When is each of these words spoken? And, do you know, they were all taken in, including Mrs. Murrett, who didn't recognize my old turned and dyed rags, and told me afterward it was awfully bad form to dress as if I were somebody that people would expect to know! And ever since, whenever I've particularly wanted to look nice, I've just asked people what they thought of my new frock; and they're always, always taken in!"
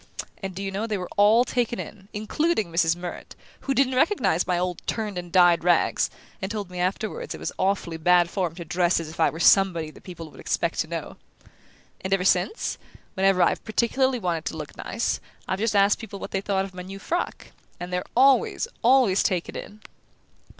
And, 0.41 0.55
do 0.55 0.63
you 0.63 0.71
know, 0.71 0.87
they 0.87 0.97
were 0.97 1.11
all 1.15 1.45
taken 1.45 1.79
in, 1.79 2.07
including 2.11 2.71
Mrs. 2.71 2.95
Murrett, 2.95 3.35
who 3.59 3.75
didn't 3.75 3.93
recognize 3.93 4.47
my 4.47 4.57
old 4.57 4.81
turned 4.87 5.15
and 5.15 5.31
dyed 5.31 5.63
rags, 5.63 6.09
and 6.41 6.49
told 6.51 6.71
me 6.71 6.79
afterward 6.79 7.35
it 7.35 7.39
was 7.39 7.51
awfully 7.59 7.97
bad 7.97 8.27
form 8.27 8.55
to 8.55 8.65
dress 8.65 8.99
as 8.99 9.09
if 9.09 9.19
I 9.19 9.29
were 9.29 9.39
somebody 9.39 9.91
that 9.91 10.01
people 10.01 10.31
would 10.31 10.39
expect 10.39 10.79
to 10.79 10.87
know! 10.87 11.17
And 12.03 12.15
ever 12.15 12.25
since, 12.25 12.79
whenever 13.13 13.43
I've 13.43 13.63
particularly 13.63 14.17
wanted 14.17 14.45
to 14.45 14.57
look 14.57 14.75
nice, 14.75 15.19
I've 15.47 15.59
just 15.59 15.75
asked 15.75 15.99
people 15.99 16.17
what 16.17 16.31
they 16.31 16.41
thought 16.41 16.65
of 16.65 16.73
my 16.73 16.81
new 16.81 16.97
frock; 16.97 17.51
and 17.79 17.93
they're 17.93 18.03
always, 18.17 18.67
always 18.81 19.21
taken 19.21 19.55
in!" 19.55 19.81